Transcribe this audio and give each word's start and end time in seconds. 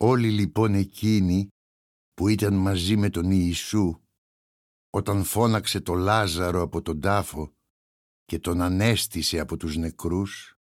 Όλοι 0.00 0.30
λοιπόν 0.30 0.74
εκείνοι 0.74 1.48
που 2.14 2.28
ήταν 2.28 2.54
μαζί 2.54 2.96
με 2.96 3.10
τον 3.10 3.30
Ιησού 3.30 4.00
όταν 4.90 5.24
φώναξε 5.24 5.80
το 5.80 5.94
Λάζαρο 5.94 6.62
από 6.62 6.82
τον 6.82 7.00
τάφο 7.00 7.52
και 8.24 8.38
τον 8.38 8.60
ανέστησε 8.60 9.38
από 9.38 9.56
τους 9.56 9.76
νεκρούς, 9.76 10.58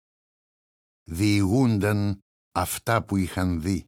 διηγούνταν 1.05 2.21
αυτά 2.53 3.05
που 3.05 3.17
είχαν 3.17 3.61
δει. 3.61 3.85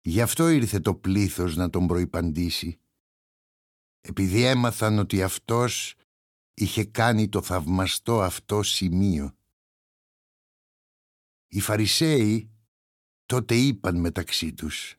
Γι' 0.00 0.20
αυτό 0.20 0.48
ήρθε 0.48 0.80
το 0.80 0.94
πλήθος 0.94 1.56
να 1.56 1.70
τον 1.70 1.86
προϋπαντήσει, 1.86 2.80
επειδή 4.00 4.44
έμαθαν 4.44 4.98
ότι 4.98 5.22
αυτός 5.22 5.94
είχε 6.54 6.84
κάνει 6.84 7.28
το 7.28 7.42
θαυμαστό 7.42 8.22
αυτό 8.22 8.62
σημείο. 8.62 9.34
Οι 11.48 11.60
Φαρισαίοι 11.60 12.49
τότε 13.30 13.54
είπαν 13.54 13.96
μεταξύ 13.96 14.54
τους 14.54 14.96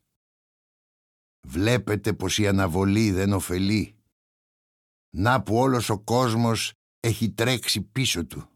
«Βλέπετε 1.48 2.14
πως 2.14 2.38
η 2.38 2.48
αναβολή 2.48 3.12
δεν 3.12 3.34
ωφελεί. 3.34 3.96
Να 5.16 5.44
που 5.44 5.56
όλος 5.56 5.90
ο 5.90 6.00
κόσμος 6.00 6.74
έχει 7.00 7.32
τρέξει 7.32 7.82
πίσω 7.82 8.26
του». 8.26 8.50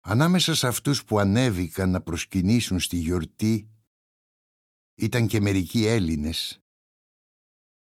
Ανάμεσα 0.00 0.54
σε 0.54 0.66
αυτούς 0.66 1.04
που 1.04 1.18
ανέβηκαν 1.18 1.90
να 1.90 2.00
προσκυνήσουν 2.02 2.80
στη 2.80 2.96
γιορτή 2.96 3.70
ήταν 4.94 5.26
και 5.26 5.40
μερικοί 5.40 5.86
Έλληνες. 5.86 6.58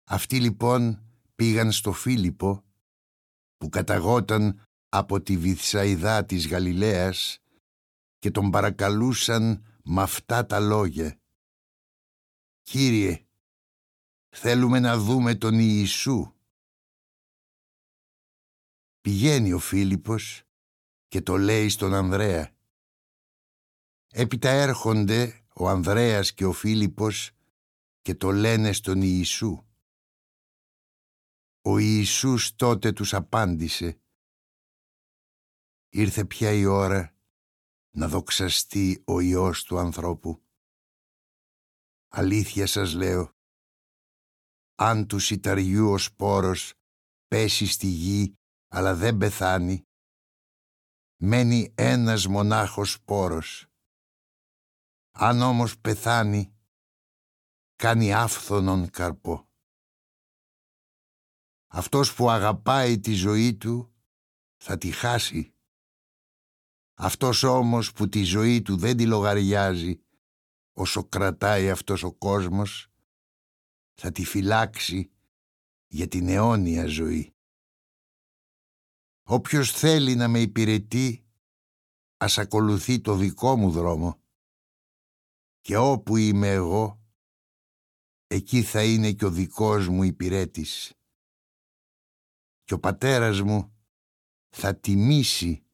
Αυτοί 0.10 0.40
λοιπόν 0.40 1.04
πήγαν 1.36 1.72
στο 1.72 1.92
Φίλιππο 1.92 2.64
που 3.58 3.70
καταγόταν 3.70 4.64
από 4.90 5.22
τη 5.22 5.38
Βυθσαϊδά 5.38 6.26
της 6.26 6.48
Γαλιλαίας 6.48 7.42
και 8.22 8.32
τον 8.32 8.52
παρακαλούσαν 8.52 9.66
με 9.84 10.02
αυτά 10.02 10.46
τα 10.46 10.60
λόγια. 10.60 11.20
«Κύριε, 12.62 13.26
θέλουμε 14.30 14.80
να 14.80 14.98
δούμε 14.98 15.36
τον 15.36 15.60
Ιησού». 15.60 16.34
Πηγαίνει 19.02 19.54
ο 19.54 19.60
Φίλιππος 19.60 20.44
και 21.08 21.22
το 21.22 21.38
λέει 21.38 21.70
στον 21.70 21.94
Ανδρέα. 21.94 22.56
Έπειτα 24.12 24.50
έρχονται 24.50 25.46
ο 25.56 25.70
Ανδρέας 25.70 26.34
και 26.34 26.46
ο 26.46 26.52
Φίλιππος 26.52 27.32
και 28.02 28.16
το 28.16 28.32
λένε 28.32 28.72
στον 28.74 29.02
Ιησού. 29.02 29.66
Ο 31.62 31.78
Ιησούς 31.78 32.56
τότε 32.56 32.92
τους 32.92 33.14
απάντησε 33.14 34.02
«Ήρθε 35.90 36.26
πια 36.26 36.52
η 36.52 36.66
ώρα 36.66 37.16
να 37.92 38.08
δοξαστεί 38.08 39.04
ο 39.08 39.20
Υιός 39.20 39.64
του 39.64 39.78
ανθρώπου. 39.78 40.46
Αλήθεια 42.08 42.68
σας 42.68 42.94
λέω, 42.94 43.36
αν 44.76 45.08
τους 45.08 45.26
σιταριού 45.26 45.90
ο 45.92 45.98
σπόρος 45.98 46.74
πέσει 47.28 47.66
στη 47.66 47.88
γη 47.88 48.36
αλλά 48.68 48.96
δεν 48.96 49.18
πεθάνει, 49.18 49.88
μένει 51.22 51.74
ένας 51.78 52.28
μονάχος 52.28 52.92
σπόρος. 52.92 53.66
Αν 55.12 55.42
όμως 55.42 55.80
πεθάνει, 55.80 56.56
κάνει 57.76 58.14
άφθονον 58.14 58.90
καρπό. 58.90 59.50
Αυτός 61.68 62.14
που 62.14 62.30
αγαπάει 62.30 63.00
τη 63.00 63.14
ζωή 63.14 63.58
του 63.58 63.94
θα 64.58 64.78
τη 64.78 64.92
χάσει. 64.92 65.56
Αυτός 67.04 67.44
όμως 67.44 67.92
που 67.92 68.10
τη 68.10 68.24
ζωή 68.24 68.62
του 68.62 68.78
δεν 68.78 68.98
τη 68.98 69.06
λογαριάζει 69.06 70.02
όσο 70.74 71.04
κρατάει 71.04 71.70
αυτός 71.70 72.04
ο 72.04 72.14
κόσμος 72.14 72.88
θα 73.94 74.12
τη 74.12 74.26
φυλάξει 74.26 75.12
για 75.88 76.08
την 76.08 76.28
αιώνια 76.28 76.86
ζωή. 76.86 77.36
Όποιος 79.24 79.72
θέλει 79.72 80.16
να 80.16 80.28
με 80.28 80.40
υπηρετεί 80.40 81.26
ας 82.18 82.38
ακολουθεί 82.38 83.02
το 83.02 83.16
δικό 83.16 83.56
μου 83.56 83.72
δρόμο 83.72 84.22
και 85.62 85.78
όπου 85.78 86.18
είμαι 86.18 86.52
εγώ 86.52 87.02
εκεί 88.28 88.64
θα 88.64 88.84
είναι 88.84 89.12
και 89.12 89.26
ο 89.26 89.32
δικός 89.32 89.88
μου 89.88 90.04
υπηρέτης 90.04 90.94
και 92.64 92.74
ο 92.74 92.80
πατέρας 92.80 93.42
μου 93.42 93.76
θα 94.50 94.76
τιμήσει 94.76 95.66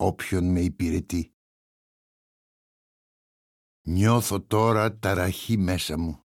όποιον 0.00 0.50
με 0.50 0.60
υπηρετεί. 0.60 1.32
Νιώθω 3.82 4.42
τώρα 4.42 4.98
ταραχή 4.98 5.56
μέσα 5.56 5.98
μου. 5.98 6.24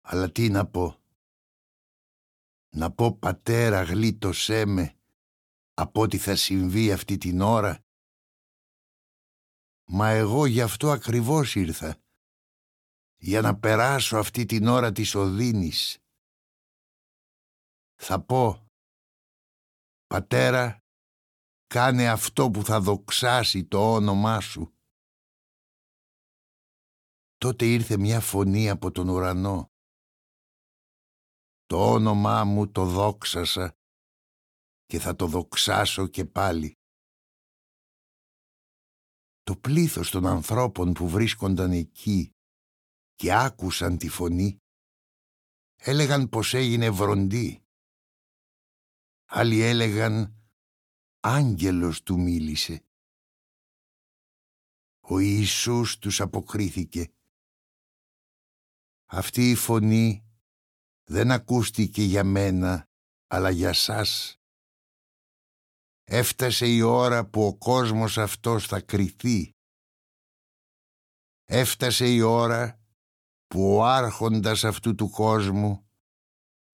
Αλλά 0.00 0.32
τι 0.32 0.48
να 0.48 0.66
πω; 0.66 1.02
Να 2.74 2.92
πω 2.92 3.16
πατέρα 3.16 3.82
γλίτωσέ 3.82 4.64
με 4.66 4.98
από 5.74 6.00
ό,τι 6.00 6.18
θα 6.18 6.36
συμβεί 6.36 6.92
αυτή 6.92 7.18
την 7.18 7.40
ώρα. 7.40 7.84
Μα 9.84 10.08
εγώ 10.08 10.46
γι' 10.46 10.62
αυτό 10.62 10.90
ακριβώς 10.90 11.54
ήρθα. 11.54 12.02
Για 13.16 13.40
να 13.40 13.58
περάσω 13.58 14.16
αυτή 14.16 14.46
την 14.46 14.66
ώρα 14.66 14.92
της 14.92 15.14
οδύνης 15.14 15.98
θα 17.94 18.20
πω 18.24 18.68
«Πατέρα, 20.06 20.84
κάνε 21.74 22.08
αυτό 22.08 22.50
που 22.50 22.64
θα 22.64 22.80
δοξάσει 22.80 23.64
το 23.64 23.94
όνομά 23.94 24.40
σου». 24.40 24.74
Τότε 27.36 27.66
ήρθε 27.66 27.96
μια 27.96 28.20
φωνή 28.20 28.70
από 28.70 28.90
τον 28.90 29.08
ουρανό. 29.08 29.70
Το 31.66 31.92
όνομά 31.92 32.44
μου 32.44 32.70
το 32.70 32.84
δόξασα 32.84 33.78
και 34.86 34.98
θα 34.98 35.16
το 35.16 35.26
δοξάσω 35.26 36.06
και 36.06 36.24
πάλι. 36.24 36.78
Το 39.42 39.56
πλήθος 39.56 40.10
των 40.10 40.26
ανθρώπων 40.26 40.92
που 40.92 41.08
βρίσκονταν 41.08 41.72
εκεί 41.72 42.32
και 43.14 43.32
άκουσαν 43.34 43.98
τη 43.98 44.08
φωνή 44.08 44.58
έλεγαν 45.76 46.28
πως 46.28 46.54
έγινε 46.54 46.90
βροντή 46.90 47.64
Άλλοι 49.32 49.60
έλεγαν 49.60 50.39
«Άγγελος 51.20 52.02
του 52.02 52.20
μίλησε». 52.20 52.84
Ο 55.00 55.18
Ιησούς 55.18 55.98
τους 55.98 56.20
αποκρίθηκε. 56.20 57.12
Αυτή 59.06 59.50
η 59.50 59.54
φωνή 59.54 60.24
δεν 61.04 61.30
ακούστηκε 61.30 62.02
για 62.02 62.24
μένα, 62.24 62.86
αλλά 63.26 63.50
για 63.50 63.72
σας. 63.72 64.36
Έφτασε 66.04 66.66
η 66.66 66.80
ώρα 66.80 67.28
που 67.28 67.46
ο 67.46 67.56
κόσμος 67.56 68.18
αυτός 68.18 68.66
θα 68.66 68.80
κριθεί. 68.80 69.50
Έφτασε 71.44 72.12
η 72.14 72.20
ώρα 72.20 72.80
που 73.46 73.74
ο 73.76 73.84
άρχοντας 73.84 74.64
αυτού 74.64 74.94
του 74.94 75.10
κόσμου 75.10 75.88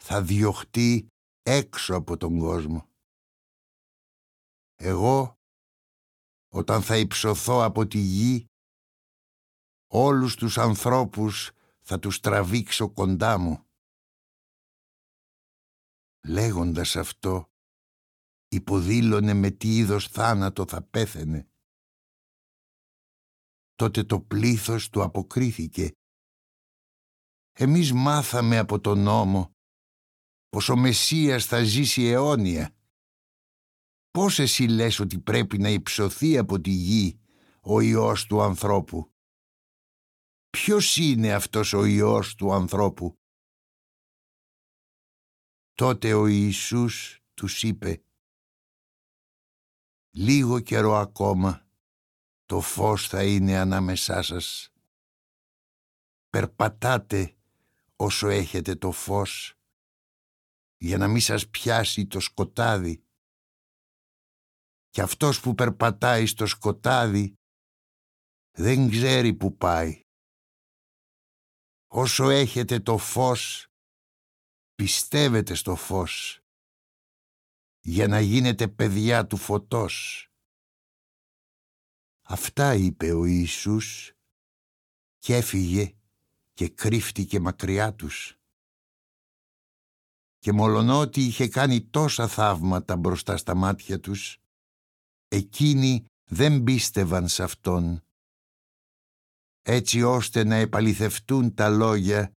θα 0.02 0.22
διωχτεί 0.22 1.06
έξω 1.42 1.94
από 1.94 2.16
τον 2.16 2.38
κόσμο. 2.38 2.88
Εγώ, 4.76 5.38
όταν 6.48 6.82
θα 6.82 6.96
υψωθώ 6.96 7.62
από 7.62 7.86
τη 7.86 7.98
γη, 7.98 8.46
όλους 9.86 10.36
τους 10.36 10.58
ανθρώπους 10.58 11.50
θα 11.80 11.98
τους 11.98 12.20
τραβήξω 12.20 12.90
κοντά 12.90 13.38
μου. 13.38 13.64
Λέγοντας 16.26 16.96
αυτό, 16.96 17.50
υποδήλωνε 18.48 19.34
με 19.34 19.50
τι 19.50 19.76
είδος 19.76 20.08
θάνατο 20.08 20.66
θα 20.66 20.82
πέθαινε. 20.82 21.48
Τότε 23.74 24.04
το 24.04 24.20
πλήθος 24.20 24.88
του 24.90 25.02
αποκρίθηκε. 25.02 25.92
Εμείς 27.52 27.92
μάθαμε 27.92 28.58
από 28.58 28.80
τον 28.80 29.02
νόμο 29.02 29.50
πως 30.48 30.68
ο 30.68 30.76
Μεσσίας 30.76 31.46
θα 31.46 31.64
ζήσει 31.64 32.02
αιώνια. 32.02 32.75
Πώς 34.16 34.38
εσύ 34.38 34.64
λες 34.66 34.98
ότι 34.98 35.18
πρέπει 35.18 35.58
να 35.58 35.68
υψωθεί 35.68 36.38
από 36.38 36.60
τη 36.60 36.70
γη 36.70 37.20
ο 37.60 37.80
Υιός 37.80 38.26
του 38.26 38.42
ανθρώπου; 38.42 39.12
Ποιος 40.50 40.96
είναι 40.96 41.32
αυτός 41.32 41.72
ο 41.72 41.84
Υιός 41.84 42.34
του 42.34 42.52
ανθρώπου; 42.52 43.18
Τότε 45.72 46.14
ο 46.14 46.26
Ιησούς 46.26 47.20
τους 47.34 47.62
είπε 47.62 48.02
«Λίγο 50.10 50.60
καιρό 50.60 50.94
ακόμα 50.94 51.66
το 52.46 52.60
φως 52.60 53.08
θα 53.08 53.24
είναι 53.24 53.56
ανάμεσά 53.56 54.22
σας. 54.22 54.72
Περπατάτε 56.30 57.36
όσο 57.96 58.28
έχετε 58.28 58.74
το 58.74 58.90
φως 58.90 59.54
για 60.76 60.98
να 60.98 61.08
μην 61.08 61.20
σας 61.20 61.48
πιάσει 61.48 62.06
το 62.06 62.20
σκοτάδι. 62.20 63.05
Και 64.96 65.02
αυτός 65.02 65.40
που 65.40 65.54
περπατάει 65.54 66.26
στο 66.26 66.46
σκοτάδι 66.46 67.34
δεν 68.58 68.90
ξέρει 68.90 69.34
που 69.34 69.56
πάει. 69.56 70.00
Όσο 71.86 72.28
έχετε 72.28 72.80
το 72.80 72.98
φως, 72.98 73.66
πιστεύετε 74.74 75.54
στο 75.54 75.76
φως, 75.76 76.40
για 77.80 78.08
να 78.08 78.20
γίνετε 78.20 78.68
παιδιά 78.68 79.26
του 79.26 79.36
φωτός. 79.36 80.28
Αυτά 82.22 82.74
είπε 82.74 83.12
ο 83.12 83.24
Ιησούς 83.24 84.12
και 85.18 85.34
έφυγε 85.36 85.96
και 86.52 86.68
κρύφτηκε 86.68 87.40
μακριά 87.40 87.94
τους. 87.94 88.38
Και 90.38 90.52
μολονότι 90.52 91.20
είχε 91.20 91.48
κάνει 91.48 91.86
τόσα 91.86 92.28
θαύματα 92.28 92.96
μπροστά 92.96 93.36
στα 93.36 93.54
μάτια 93.54 94.00
τους, 94.00 94.40
εκείνοι 95.36 96.06
δεν 96.24 96.62
πίστευαν 96.62 97.28
σε 97.28 97.42
Αυτόν, 97.42 98.04
έτσι 99.62 100.02
ώστε 100.02 100.44
να 100.44 100.54
επαληθευτούν 100.54 101.54
τα 101.54 101.68
λόγια 101.68 102.32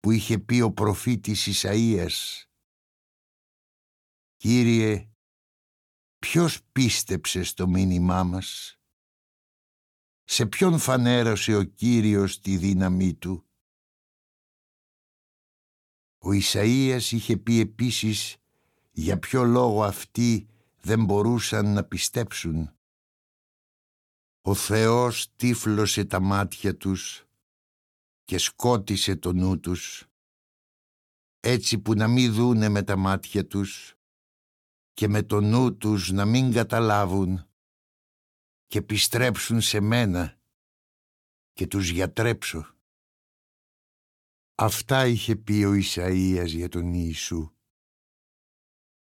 που 0.00 0.10
είχε 0.10 0.38
πει 0.38 0.60
ο 0.60 0.72
προφήτης 0.72 1.46
Ισαΐας. 1.46 2.44
«Κύριε, 4.36 5.08
ποιος 6.18 6.64
πίστεψε 6.72 7.42
στο 7.42 7.68
μήνυμά 7.68 8.22
μας» 8.24 8.78
σε 10.24 10.46
ποιον 10.46 10.78
φανέρωσε 10.78 11.54
ο 11.56 11.62
Κύριος 11.62 12.40
τη 12.40 12.56
δύναμή 12.56 13.14
του; 13.14 13.46
Ο 16.18 16.28
Ισαΐας 16.30 17.08
είχε 17.10 17.36
πει 17.36 17.60
επίσης 17.60 18.36
για 18.90 19.18
ποιο 19.18 19.44
λόγο 19.44 19.84
αυτοί 19.84 20.48
δεν 20.84 21.04
μπορούσαν 21.04 21.72
να 21.72 21.84
πιστέψουν. 21.84 22.70
Ο 24.40 24.54
Θεός 24.54 25.34
τύφλωσε 25.36 26.04
τα 26.04 26.20
μάτια 26.20 26.76
τους 26.76 27.24
και 28.24 28.38
σκότισε 28.38 29.16
το 29.16 29.32
νου 29.32 29.60
τους, 29.60 30.06
έτσι 31.40 31.78
που 31.78 31.94
να 31.94 32.08
μην 32.08 32.32
δούνε 32.32 32.68
με 32.68 32.82
τα 32.82 32.96
μάτια 32.96 33.46
τους 33.46 33.94
και 34.92 35.08
με 35.08 35.22
το 35.22 35.40
νου 35.40 35.76
τους 35.76 36.10
να 36.10 36.24
μην 36.24 36.52
καταλάβουν 36.52 37.46
και 38.66 38.78
επιστρέψουν 38.78 39.60
σε 39.60 39.80
μένα 39.80 40.38
και 41.52 41.66
τους 41.66 41.88
γιατρέψω. 41.88 42.74
Αυτά 44.54 45.06
είχε 45.06 45.36
πει 45.36 45.64
ο 45.64 45.72
Ισαΐας 45.72 46.46
για 46.46 46.68
τον 46.68 46.92
Ιησού 46.92 47.54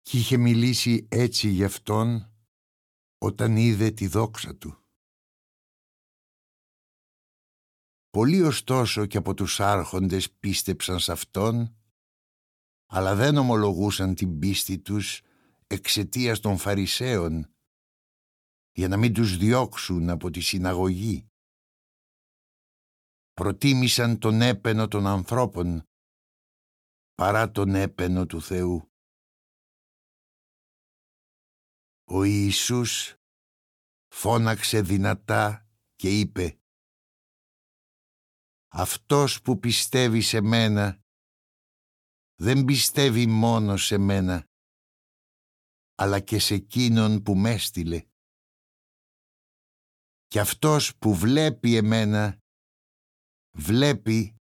και 0.06 0.18
είχε 0.18 0.38
μιλήσει 0.38 1.08
έτσι 1.12 1.50
γι' 1.50 1.64
αυτόν 1.64 2.32
όταν 3.18 3.58
είδε 3.58 3.92
τη 3.92 4.08
δόξα 4.08 4.56
του. 4.56 4.86
Πολλοί 8.10 8.42
ωστόσο 8.42 9.06
και 9.06 9.18
από 9.18 9.34
τους 9.34 9.60
άρχοντες 9.60 10.32
πίστεψαν 10.32 11.00
σε 11.00 11.12
Αυτόν, 11.12 11.76
αλλά 12.86 13.16
δεν 13.16 13.38
ομολογούσαν 13.38 14.16
την 14.16 14.40
πίστη 14.40 14.80
τους 14.80 15.22
εξαιτίας 15.68 16.40
των 16.40 16.58
Φαρισαίων, 16.58 17.54
για 18.72 18.88
να 18.88 18.98
μην 18.98 19.14
τους 19.14 19.38
διώξουν 19.38 20.10
από 20.10 20.30
τη 20.30 20.40
συναγωγή. 20.40 21.28
Προτίμησαν 23.34 24.20
τον 24.20 24.42
έπαινο 24.42 24.88
των 24.88 25.08
ανθρώπων 25.08 25.84
παρά 27.16 27.52
τον 27.52 27.76
έπαινο 27.76 28.26
του 28.26 28.42
Θεού. 28.42 28.90
Ο 32.08 32.24
Ιησούς 32.24 33.16
φώναξε 34.08 34.82
δυνατά 34.82 35.68
και 35.96 36.20
είπε 36.20 36.60
«Αυτός 38.68 39.42
που 39.42 39.60
πιστεύει 39.60 40.22
σε 40.22 40.42
μένα 40.42 41.00
δεν 42.36 42.66
πιστεύει 42.66 43.28
μόνο 43.28 43.78
σε 43.78 43.98
μένα, 43.98 44.48
αλλά 45.96 46.20
και 46.20 46.40
σε 46.40 46.54
εκείνον 46.54 47.24
που 47.24 47.36
με 47.36 47.52
έστειλε. 47.52 48.06
Και 50.28 50.40
αυτός 50.40 50.96
που 50.98 51.16
βλέπει 51.16 51.76
εμένα, 51.76 52.38
βλέπει 53.58 54.36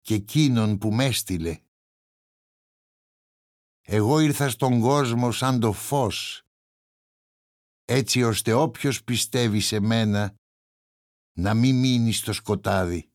και 0.00 0.14
εκείνον 0.14 0.78
που 0.78 0.92
με 0.92 1.04
έστειλε. 1.04 1.62
Εγώ 3.80 4.20
ήρθα 4.20 4.48
στον 4.48 4.80
κόσμο 4.80 5.32
σαν 5.32 5.60
το 5.60 5.72
φως, 5.72 6.42
έτσι 7.90 8.22
ώστε 8.22 8.52
όποιος 8.52 9.04
πιστεύει 9.04 9.60
σε 9.60 9.80
μένα 9.80 10.34
να 11.38 11.54
μην 11.54 11.78
μείνει 11.78 12.12
στο 12.12 12.32
σκοτάδι. 12.32 13.08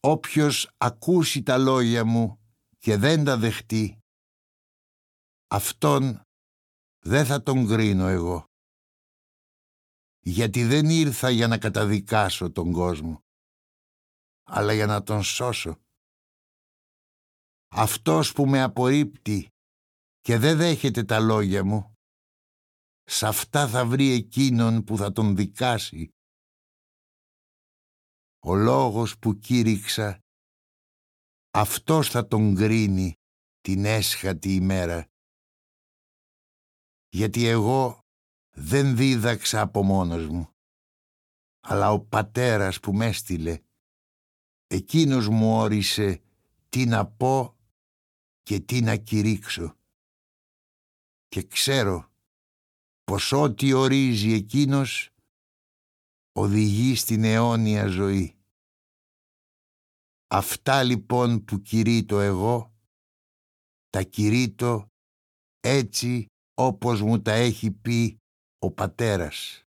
Όποιος 0.00 0.70
ακούσει 0.76 1.42
τα 1.42 1.58
λόγια 1.58 2.04
μου 2.04 2.38
και 2.78 2.96
δεν 2.96 3.24
τα 3.24 3.36
δεχτεί, 3.36 3.98
αυτόν 5.46 6.20
δεν 7.04 7.26
θα 7.26 7.42
τον 7.42 7.66
κρίνω 7.66 8.06
εγώ. 8.06 8.44
Γιατί 10.20 10.64
δεν 10.64 10.90
ήρθα 10.90 11.30
για 11.30 11.48
να 11.48 11.58
καταδικάσω 11.58 12.52
τον 12.52 12.72
κόσμο, 12.72 13.18
αλλά 14.42 14.72
για 14.72 14.86
να 14.86 15.02
τον 15.02 15.22
σώσω. 15.22 15.80
Αυτός 17.68 18.32
που 18.32 18.46
με 18.46 18.62
απορρίπτει 18.62 19.48
και 20.20 20.38
δεν 20.38 20.56
δέχεται 20.56 21.04
τα 21.04 21.20
λόγια 21.20 21.64
μου, 21.64 21.95
Σ' 23.08 23.22
αυτά 23.22 23.68
θα 23.68 23.86
βρει 23.86 24.10
εκείνον 24.10 24.84
που 24.84 24.96
θα 24.96 25.12
τον 25.12 25.36
δικάσει. 25.36 26.10
Ο 28.38 28.54
λόγος 28.54 29.18
που 29.18 29.38
κήρυξα, 29.38 30.20
αυτός 31.50 32.10
θα 32.10 32.26
τον 32.26 32.54
κρίνει 32.54 33.14
την 33.60 33.84
έσχατη 33.84 34.54
ημέρα. 34.54 35.06
Γιατί 37.08 37.46
εγώ 37.46 37.98
δεν 38.50 38.96
δίδαξα 38.96 39.60
από 39.60 39.82
μόνος 39.82 40.26
μου, 40.26 40.50
αλλά 41.60 41.92
ο 41.92 42.00
πατέρας 42.00 42.80
που 42.80 42.92
με 42.92 43.06
έστειλε, 43.06 43.62
εκείνος 44.66 45.28
μου 45.28 45.56
όρισε 45.56 46.22
τι 46.68 46.86
να 46.86 47.06
πω 47.06 47.56
και 48.42 48.60
τι 48.60 48.80
να 48.80 48.96
κηρύξω. 48.96 49.76
Και 51.28 51.42
ξέρω 51.42 52.10
πως 53.06 53.32
ό,τι 53.32 53.72
ορίζει 53.72 54.32
εκείνος 54.32 55.10
οδηγεί 56.32 56.94
στην 56.94 57.24
αιώνια 57.24 57.86
ζωή. 57.86 58.34
Αυτά 60.26 60.82
λοιπόν 60.82 61.44
που 61.44 61.62
κηρύττω 61.62 62.20
εγώ, 62.20 62.74
τα 63.90 64.02
κηρύττω 64.02 64.88
έτσι 65.60 66.26
όπως 66.54 67.00
μου 67.02 67.22
τα 67.22 67.32
έχει 67.32 67.70
πει 67.70 68.18
ο 68.58 68.70
πατέρας. 68.70 69.65